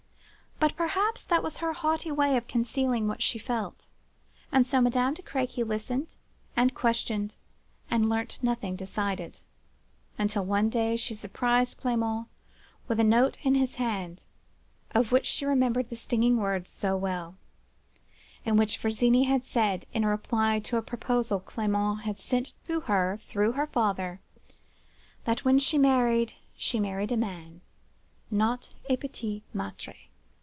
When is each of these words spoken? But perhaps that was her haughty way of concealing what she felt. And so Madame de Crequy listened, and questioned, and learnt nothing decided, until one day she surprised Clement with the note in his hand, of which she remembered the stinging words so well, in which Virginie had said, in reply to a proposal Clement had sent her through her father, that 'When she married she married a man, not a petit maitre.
But 0.61 0.75
perhaps 0.77 1.23
that 1.23 1.41
was 1.41 1.57
her 1.57 1.73
haughty 1.73 2.11
way 2.11 2.37
of 2.37 2.47
concealing 2.47 3.07
what 3.07 3.19
she 3.23 3.39
felt. 3.39 3.87
And 4.51 4.63
so 4.63 4.79
Madame 4.79 5.15
de 5.15 5.23
Crequy 5.23 5.63
listened, 5.63 6.13
and 6.55 6.75
questioned, 6.75 7.33
and 7.89 8.07
learnt 8.07 8.43
nothing 8.43 8.75
decided, 8.75 9.39
until 10.19 10.45
one 10.45 10.69
day 10.69 10.97
she 10.97 11.15
surprised 11.15 11.79
Clement 11.79 12.27
with 12.87 12.99
the 12.99 13.03
note 13.03 13.37
in 13.41 13.55
his 13.55 13.75
hand, 13.75 14.21
of 14.91 15.11
which 15.11 15.25
she 15.25 15.45
remembered 15.47 15.89
the 15.89 15.95
stinging 15.95 16.37
words 16.37 16.69
so 16.69 16.95
well, 16.95 17.37
in 18.45 18.55
which 18.55 18.77
Virginie 18.77 19.23
had 19.23 19.43
said, 19.43 19.87
in 19.93 20.05
reply 20.05 20.59
to 20.59 20.77
a 20.77 20.83
proposal 20.83 21.39
Clement 21.39 22.01
had 22.01 22.19
sent 22.19 22.53
her 22.67 23.19
through 23.29 23.53
her 23.53 23.65
father, 23.65 24.21
that 25.23 25.43
'When 25.43 25.57
she 25.57 25.79
married 25.79 26.35
she 26.55 26.79
married 26.79 27.11
a 27.11 27.17
man, 27.17 27.61
not 28.29 28.69
a 28.87 28.95
petit 28.97 29.43
maitre. 29.55 29.95